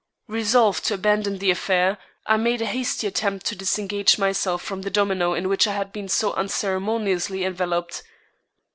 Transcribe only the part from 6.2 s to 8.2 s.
unceremoniously enveloped.